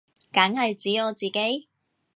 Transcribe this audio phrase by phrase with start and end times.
[0.31, 1.67] 梗係指我自己